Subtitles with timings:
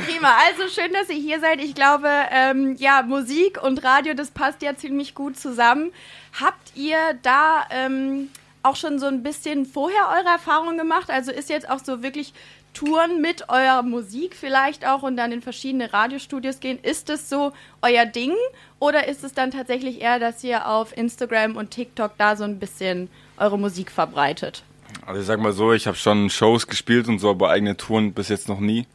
[0.05, 1.59] Prima, also schön, dass ihr hier seid.
[1.63, 5.91] Ich glaube, ähm, ja, Musik und Radio, das passt ja ziemlich gut zusammen.
[6.39, 8.29] Habt ihr da ähm,
[8.67, 11.09] auch schon so ein bisschen vorher eure Erfahrungen gemacht?
[11.09, 12.33] Also ist jetzt auch so wirklich
[12.73, 16.77] Touren mit eurer Musik vielleicht auch und dann in verschiedene Radiostudios gehen?
[16.81, 18.33] Ist das so euer Ding?
[18.79, 22.59] Oder ist es dann tatsächlich eher, dass ihr auf Instagram und TikTok da so ein
[22.59, 24.63] bisschen eure Musik verbreitet?
[25.05, 28.13] Also ich sag mal so, ich habe schon Shows gespielt und so, aber eigene Touren
[28.13, 28.85] bis jetzt noch nie.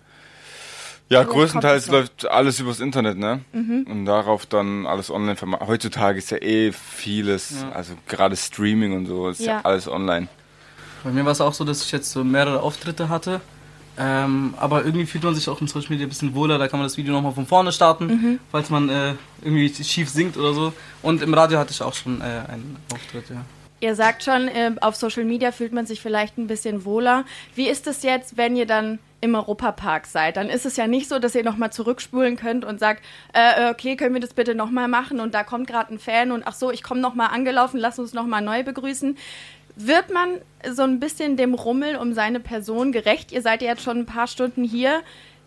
[1.12, 3.40] Ja, größtenteils läuft alles übers Internet, ne?
[3.52, 5.68] Und darauf dann alles online vermarktet.
[5.68, 9.60] Heutzutage ist ja eh vieles, also gerade Streaming und so, ist ja, Ja.
[9.64, 10.28] alles online.
[11.04, 13.40] Bei mir war es auch so, dass ich jetzt so mehrere Auftritte hatte.
[13.98, 16.56] Ähm, aber irgendwie fühlt man sich auch in Social Media ein bisschen wohler.
[16.58, 20.36] Da kann man das Video nochmal von vorne starten, falls man äh, irgendwie schief singt
[20.38, 20.72] oder so.
[21.02, 23.44] Und im Radio hatte ich auch schon äh, einen Auftritt, ja.
[23.82, 27.24] Ihr sagt schon, äh, auf Social Media fühlt man sich vielleicht ein bisschen wohler.
[27.56, 30.36] Wie ist es jetzt, wenn ihr dann im Europapark seid?
[30.36, 33.96] Dann ist es ja nicht so, dass ihr nochmal zurückspulen könnt und sagt, äh, okay,
[33.96, 35.18] können wir das bitte nochmal machen?
[35.18, 38.12] Und da kommt gerade ein Fan und ach so, ich komme nochmal angelaufen, lass uns
[38.12, 39.18] nochmal neu begrüßen.
[39.74, 40.38] Wird man
[40.70, 43.32] so ein bisschen dem Rummel um seine Person gerecht?
[43.32, 45.02] Ihr seid ja jetzt schon ein paar Stunden hier.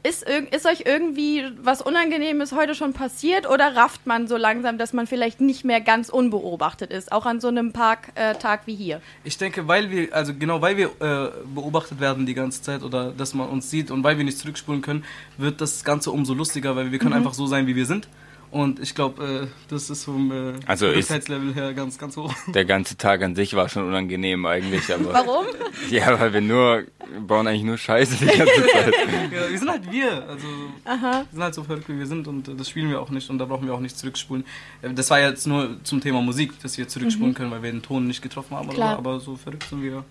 [0.05, 4.93] Ist, ist euch irgendwie was Unangenehmes heute schon passiert oder rafft man so langsam, dass
[4.93, 9.01] man vielleicht nicht mehr ganz unbeobachtet ist, auch an so einem Parktag wie hier?
[9.23, 13.13] Ich denke, weil wir, also genau weil wir äh, beobachtet werden die ganze Zeit oder
[13.13, 15.03] dass man uns sieht und weil wir nicht zurückspulen können,
[15.39, 18.07] wird das Ganze umso lustiger, weil wir können einfach so sein, wie wir sind.
[18.55, 22.33] Und ich glaube, äh, das ist vom äh, Also Verrücktheitslevel her ganz, ganz hoch.
[22.47, 25.11] Der ganze Tag an sich war schon unangenehm eigentlich, aber.
[25.11, 25.45] Warum?
[25.89, 28.93] Ja, weil wir nur, wir bauen eigentlich nur Scheiße die ganze Zeit.
[29.33, 30.25] ja, wir sind halt wir.
[30.29, 30.47] Also
[30.85, 33.29] wir sind halt so verrückt, wie wir sind und äh, das spielen wir auch nicht
[33.29, 34.45] und da brauchen wir auch nicht zurückspulen.
[34.81, 37.81] Äh, Das war jetzt nur zum Thema Musik, dass wir zurückspulen können, weil wir den
[37.81, 38.97] Ton nicht getroffen haben Klar.
[38.97, 40.05] aber so verrückt sind wir.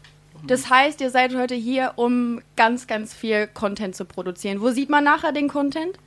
[0.47, 4.61] Das heißt, ihr seid heute hier, um ganz, ganz viel Content zu produzieren.
[4.61, 5.99] Wo sieht man nachher den Content?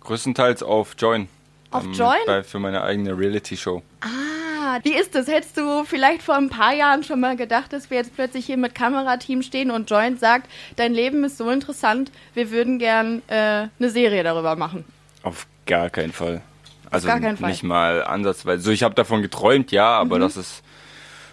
[0.00, 1.28] Größtenteils auf Join.
[1.70, 2.18] Auf Ähm, Join?
[2.26, 3.82] Bei, für meine eigene Reality-Show.
[4.00, 5.26] Ah, wie ist das?
[5.28, 8.56] Hättest du vielleicht vor ein paar Jahren schon mal gedacht, dass wir jetzt plötzlich hier
[8.56, 13.68] mit Kamerateam stehen und Joint sagt, dein Leben ist so interessant, wir würden gern äh,
[13.78, 14.84] eine Serie darüber machen?
[15.22, 16.42] Auf gar keinen Fall.
[16.90, 17.50] Also gar keinen Fall.
[17.50, 18.62] nicht mal ansatzweise.
[18.62, 20.00] So, ich habe davon geträumt, ja, Mhm.
[20.10, 20.62] aber dass es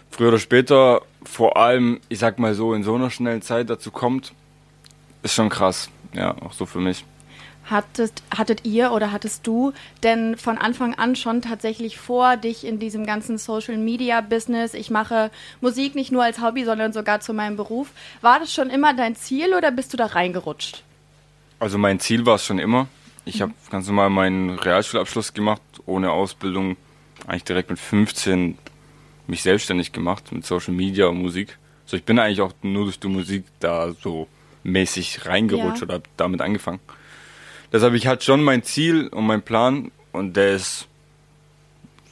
[0.10, 3.92] früher oder später vor allem, ich sag mal so, in so einer schnellen Zeit dazu
[3.92, 4.34] kommt,
[5.22, 5.90] ist schon krass.
[6.14, 7.06] Ja, auch so für mich.
[7.66, 9.72] Hattest, hattet ihr oder hattest du
[10.04, 14.90] denn von Anfang an schon tatsächlich vor, dich in diesem ganzen Social Media Business, ich
[14.90, 15.32] mache
[15.62, 17.90] Musik nicht nur als Hobby, sondern sogar zu meinem Beruf,
[18.22, 20.84] war das schon immer dein Ziel oder bist du da reingerutscht?
[21.60, 22.88] Also mein Ziel war es schon immer.
[23.24, 23.42] Ich Mhm.
[23.44, 26.76] habe ganz normal meinen Realschulabschluss gemacht, ohne Ausbildung,
[27.26, 28.58] eigentlich direkt mit 15
[29.28, 31.58] mich selbstständig gemacht mit Social Media und Musik.
[31.86, 34.28] So, ich bin eigentlich auch nur durch die Musik da so
[34.64, 35.88] mäßig reingerutscht Ja.
[35.88, 36.82] oder damit angefangen.
[37.74, 40.88] Deshalb, ich hatte schon mein Ziel und mein Plan und der ist,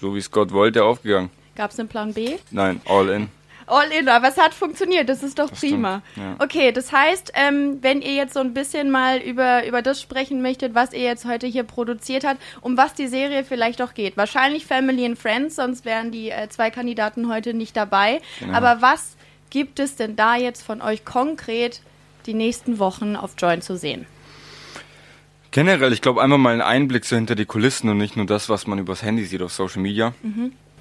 [0.02, 1.30] so wie es Gott wollte, aufgegangen.
[1.56, 2.38] Gab es einen Plan B?
[2.50, 3.28] Nein, all in.
[3.68, 6.02] All in, aber es hat funktioniert, das ist doch Das prima.
[6.12, 6.44] stimmt, ja.
[6.44, 10.42] Okay, das heißt, ähm, wenn ihr jetzt so ein bisschen mal über, über das sprechen
[10.42, 14.18] möchtet, was ihr jetzt heute hier produziert habt, um was die Serie vielleicht auch geht.
[14.18, 18.20] Wahrscheinlich Family and Friends, sonst wären die äh, zwei Kandidaten heute nicht dabei.
[18.40, 18.58] Genau.
[18.58, 19.16] Aber was
[19.52, 21.82] gibt es denn da jetzt von euch konkret
[22.26, 24.06] die nächsten Wochen auf Join zu sehen?
[25.52, 28.48] Generell, ich glaube, einmal mal einen Einblick so hinter die Kulissen und nicht nur das,
[28.48, 30.14] was man übers Handy sieht auf Social Media.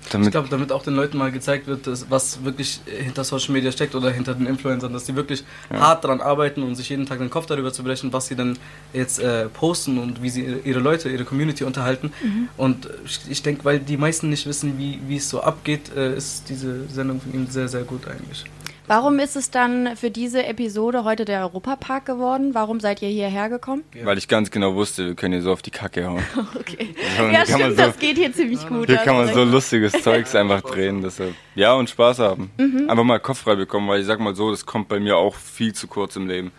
[0.09, 3.23] Damit, Ich glaube, damit auch den Leuten mal gezeigt wird, dass, was wirklich äh, hinter
[3.23, 6.89] Social Media steckt oder hinter den Influencern, dass die wirklich hart daran arbeiten und sich
[6.89, 8.59] jeden Tag den Kopf darüber zu brechen, was sie dann
[8.93, 12.13] jetzt äh, posten und wie sie ihre, Leute, ihre Community unterhalten.
[12.57, 15.95] Und äh, ich, ich denke, weil die meisten nicht wissen, wie, wie es so abgeht,
[15.95, 18.45] äh, ist diese Sendung von ihm sehr, sehr gut eigentlich.
[18.91, 22.55] Warum ist es dann für diese Episode heute der Europapark geworden?
[22.55, 23.85] Warum seid ihr hierher gekommen?
[24.03, 26.25] weil ich ganz genau wusste, wir können hier so auf die Kacke hauen.
[26.59, 26.93] Okay.
[27.17, 28.89] Ja, und Ja, stimmt, so- das geht hier ziemlich gut.
[28.89, 29.35] Hier kann man recht.
[29.37, 31.03] so lustiges Zeugs einfach drehen.
[31.03, 31.37] Deshalb.
[31.55, 32.51] Ja, und Spaß haben.
[32.59, 32.91] Mhm.
[32.91, 35.37] Einfach mal Kopf frei bekommen, weil ich sag mal so, das kommt bei mir auch
[35.37, 36.51] viel zu kurz im Leben.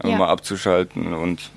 [0.00, 0.18] Einfach Ja.
[0.18, 1.48] mal abzuschalten und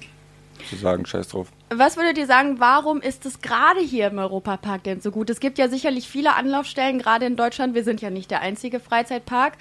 [0.67, 1.47] zu sagen, scheiß drauf.
[1.69, 5.29] Was würdet ihr sagen, warum ist es gerade hier im Europapark denn so gut?
[5.29, 7.75] Es gibt ja sicherlich viele Anlaufstellen, gerade in Deutschland.
[7.75, 9.53] Wir sind ja nicht der einzige Freizeitpark.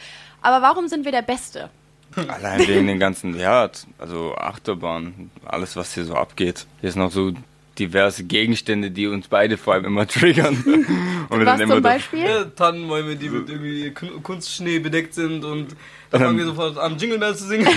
[0.43, 1.71] Aber warum sind wir der Beste?
[2.17, 6.67] Allein wegen den ganzen, ja, also Achterbahn, alles was hier so abgeht.
[6.81, 7.33] Hier sind noch so
[7.79, 10.55] diverse Gegenstände, die uns beide vor allem immer triggern.
[11.29, 12.21] Und wir Was zum Beispiel?
[12.25, 15.77] Ja, Tannenbäume, die mit irgendwie Kun- Kunstschnee bedeckt sind und
[16.11, 17.69] da fangen wir sofort an, Jingle Bells zu singen.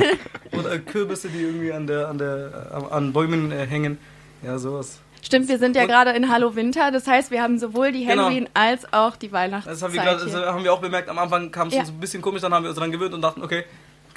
[0.52, 3.96] Oder Kürbisse, die irgendwie an, der, an, der, an Bäumen äh, hängen.
[4.42, 5.00] Ja, sowas.
[5.22, 6.90] Stimmt, wir sind ja gerade in Hallo Winter.
[6.90, 8.24] Das heißt, wir haben sowohl die Genau.
[8.26, 9.72] Halloween als auch die Weihnachtszeit.
[9.74, 11.08] Das haben wir, grad, das haben wir auch bemerkt.
[11.08, 11.80] Am Anfang kam es Ja.
[11.80, 13.64] uns ein bisschen komisch, dann haben wir uns daran gewöhnt und dachten, okay,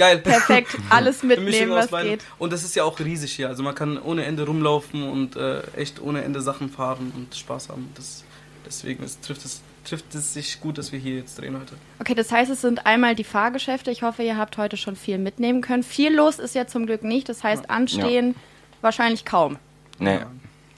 [0.01, 0.17] geil.
[0.17, 2.11] Perfekt, alles mitnehmen, was beidem.
[2.13, 2.23] geht.
[2.39, 3.47] Und das ist ja auch riesig hier.
[3.47, 7.69] Also man kann ohne Ende rumlaufen und äh, echt ohne Ende Sachen fahren und Spaß
[7.69, 7.89] haben.
[7.95, 8.23] Das,
[8.65, 11.75] deswegen ist, trifft, es, trifft es sich gut, dass wir hier jetzt drehen heute.
[11.99, 13.91] Okay, das heißt, es sind einmal die Fahrgeschäfte.
[13.91, 15.83] Ich hoffe, ihr habt heute schon viel mitnehmen können.
[15.83, 17.29] Viel los ist ja zum Glück nicht.
[17.29, 18.35] Das heißt, anstehen
[18.81, 19.57] wahrscheinlich kaum.
[19.99, 20.19] Nee,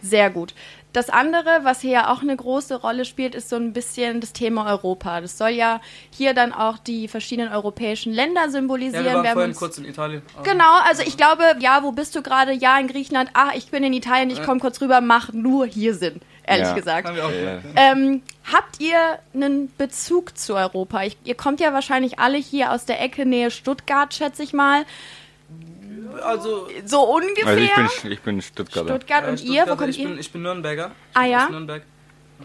[0.02, 0.54] Sehr gut.
[0.94, 4.31] Das andere, was hier ja auch eine große Rolle spielt, ist so ein bisschen das
[4.31, 5.22] Thema Europa.
[5.22, 5.81] Das soll ja
[6.12, 9.04] hier dann auch die verschiedenen europäischen Länder symbolisieren.
[9.04, 10.22] Ja, wir waren haben vorhin kurz in Italien.
[10.44, 12.51] Genau, also ich glaube, ja, wo bist du gerade?
[12.54, 13.31] Ja, in Griechenland.
[13.34, 16.75] Ah, ich bin in Italien, ich komme kurz rüber, macht nur hier Sinn, ehrlich Ja.
[16.75, 17.07] gesagt.
[17.07, 17.60] Haben wir auch Ja.
[17.75, 21.01] Ähm, habt ihr einen Bezug zu Europa?
[21.04, 24.86] Ich, ihr kommt ja wahrscheinlich alle hier aus der Ecke Nähe Stuttgart, schätze ich mal.
[26.21, 27.48] Also, So ungefähr.
[27.48, 28.89] also ich bin, ich bin Stuttgarter.
[28.95, 30.10] Stuttgart äh, und ihr, Stuttgart, wo kommt ich ihr?
[30.10, 30.92] Bin, ich bin Nürnberger.
[31.12, 31.44] Ich Ah, bin ja?
[31.45, 31.83] Aus Nürnberg.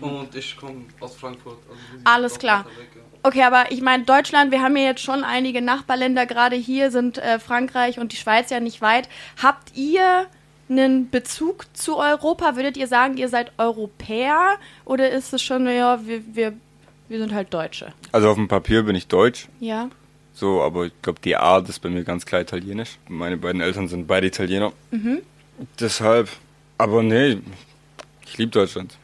[0.00, 1.58] Und ich komme aus Frankfurt.
[1.68, 2.60] Also Alles klar.
[2.66, 3.02] weiter weg, ja.
[3.24, 7.18] Okay, aber ich meine, Deutschland, wir haben ja jetzt schon einige Nachbarländer, gerade hier sind
[7.18, 9.08] äh, Frankreich und die Schweiz ja nicht weit.
[9.42, 10.26] Habt ihr
[10.70, 12.54] einen Bezug zu Europa?
[12.54, 14.56] Würdet ihr sagen, ihr seid Europäer?
[14.84, 16.52] Oder ist es schon, ja, wir, wir,
[17.08, 17.92] wir sind halt Deutsche?
[18.12, 19.88] Also auf dem Papier bin ich deutsch, Ja.
[20.38, 22.98] So, aber ich glaube, die Art ist bei mir ganz klar italienisch.
[23.08, 24.72] Meine beiden Eltern sind beide Italiener.
[24.90, 25.18] Mhm.
[25.80, 26.28] Deshalb,
[26.78, 27.38] aber nee,
[28.24, 28.96] ich liebe Deutschland.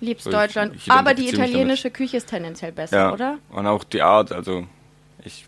[0.00, 0.74] Liebst So, ich- Deutschland.
[0.76, 3.38] ich aber die italienische Küche ist tendenziell besser, Ja, oder?
[3.50, 4.66] und auch die Art, also
[5.24, 5.44] ich,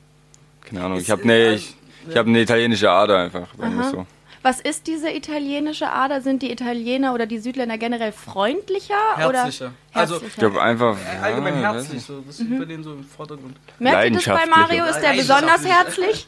[0.61, 1.75] keine Ahnung, ich habe ne, ich,
[2.09, 4.07] ich habe eine italienische Ader einfach, sagen wir so.
[4.43, 6.21] Was ist diese italienische Ader?
[6.21, 8.95] Sind die Italiener oder die Südländer generell freundlicher?
[9.17, 9.67] Herzlicher.
[9.67, 12.21] Oder Also, Ich glaube einfach, Allgemein ja, herzlich, so.
[12.27, 13.57] das steht bei denen so im Vordergrund.
[13.79, 14.85] Merkt ihr das bei Mario?
[14.87, 16.27] Ist der besonders herzlich?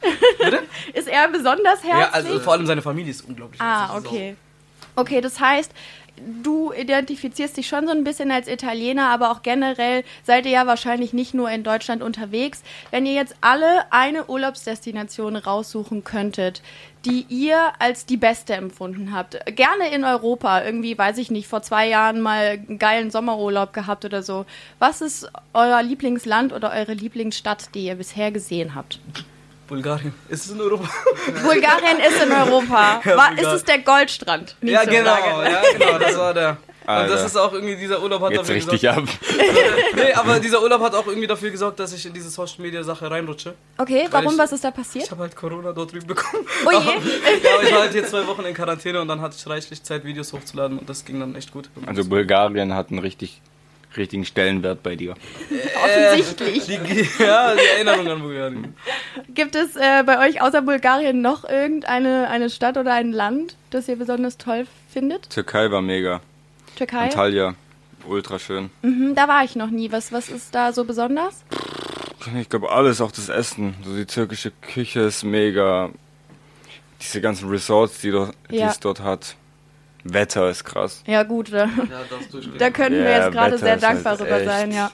[0.92, 1.88] ist er besonders herzlich?
[1.98, 4.04] Ja, also vor allem seine Familie ist unglaublich Ah, herzlich.
[4.04, 4.36] Ist okay.
[4.96, 5.72] Okay, das heißt,
[6.42, 10.66] du identifizierst dich schon so ein bisschen als Italiener, aber auch generell seid ihr ja
[10.68, 12.62] wahrscheinlich nicht nur in Deutschland unterwegs.
[12.92, 16.62] Wenn ihr jetzt alle eine Urlaubsdestination raussuchen könntet,
[17.04, 21.62] die ihr als die beste empfunden habt, gerne in Europa, irgendwie, weiß ich nicht, vor
[21.62, 24.46] zwei Jahren mal einen geilen Sommerurlaub gehabt oder so.
[24.78, 29.00] Was ist euer Lieblingsland oder eure Lieblingsstadt, die ihr bisher gesehen habt?
[29.66, 30.14] Bulgarien.
[30.28, 30.88] Ist es in Europa?
[31.42, 33.00] Bulgarien ist in Europa.
[33.04, 33.56] Ja, War, ist Bulgarien.
[33.56, 34.56] es der Goldstrand?
[34.62, 35.16] ja, genau.
[35.42, 36.56] Ja, genau, das war der.
[36.84, 37.14] Und Alter.
[37.14, 39.08] das ist auch irgendwie, dieser Urlaub hat Jetzt dafür richtig gesorgt.
[39.08, 39.08] ab.
[39.96, 42.82] Nee, aber dieser Urlaub hat auch irgendwie dafür gesorgt, dass ich in diese Social Media
[42.82, 43.54] Sache reinrutsche.
[43.78, 44.32] Okay, warum?
[44.32, 45.10] ich- Was ist da Ich passiert?
[45.10, 46.44] habe halt Corona dort drüben bekommen.
[46.66, 46.76] Oh je.
[46.76, 46.84] Ja,
[47.54, 50.04] aber ich war halt hier zwei Wochen in Quarantäne und dann hatte ich reichlich Zeit,
[50.04, 51.70] Videos hochzuladen und das ging dann echt gut.
[51.86, 53.40] Also Bulgarien hat einen richtig,
[53.96, 55.14] richtigen Stellenwert bei dir.
[55.84, 56.66] Offensichtlich.
[56.66, 58.74] Die, ja, die Erinnerung an Bulgarien.
[59.28, 63.88] Gibt es äh, bei euch außer Bulgarien noch irgendeine eine Stadt oder ein Land, das
[63.88, 65.30] ihr besonders toll findet?
[65.30, 66.20] Türkei war mega.
[66.76, 67.04] Türkei?
[67.04, 67.54] Antalya,
[68.06, 68.70] ultra schön.
[68.82, 69.90] Mhm, da war ich noch nie.
[69.92, 71.44] Was, was ist da so besonders?
[72.40, 73.74] Ich glaube alles, auch das Essen.
[73.84, 75.90] So die türkische Küche ist mega.
[77.00, 78.68] Diese ganzen Resorts, die, dort, die Ja.
[78.68, 79.36] es dort hat.
[80.04, 81.02] Wetter ist krass.
[81.06, 81.70] Ja gut, da, Ja,
[82.58, 84.90] da könnten wir Ja, jetzt gerade sehr halt dankbar drüber echt- sein, ja.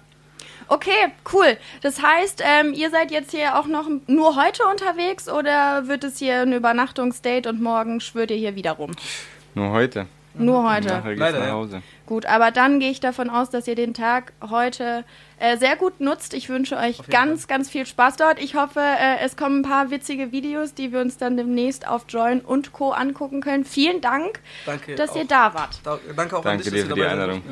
[0.68, 1.56] Okay, cool.
[1.82, 6.18] Das heißt, ähm, ihr seid jetzt hier auch noch nur heute unterwegs oder wird es
[6.18, 8.92] hier ein Übernachtungsdate und morgen schwört ihr hier wieder rum?
[9.54, 10.06] Nur heute.
[10.34, 10.88] Nur heute.
[10.88, 11.52] Nachher geht's Leider, nach ja.
[11.52, 11.82] Hause.
[12.06, 15.04] Gut, aber dann gehe ich davon aus, dass ihr den Tag heute
[15.38, 16.34] äh, sehr gut nutzt.
[16.34, 18.40] Ich wünsche euch ganz, ganz viel Spaß dort.
[18.40, 22.04] Ich hoffe, äh, es kommen ein paar witzige Videos, die wir uns dann demnächst auf
[22.08, 22.92] Join und Co.
[22.92, 23.64] angucken können.
[23.64, 24.94] Vielen Dank, Danke.
[24.94, 25.16] dass auch.
[25.16, 25.80] ihr da wart.
[25.84, 27.42] Da, danke auch an Danke dich, dir für die Einladung.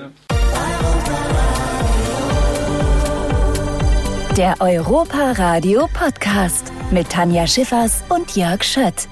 [4.37, 9.08] Der Europa Radio Podcast mit Tanja Schiffers und Jörg Schött.